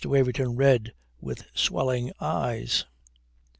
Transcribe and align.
Waverton 0.03 0.55
read 0.55 0.95
with 1.21 1.45
swelling 1.53 2.11
eyes. 2.19 2.85